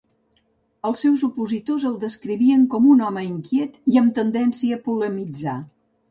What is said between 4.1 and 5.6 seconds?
tendència a polemitzar.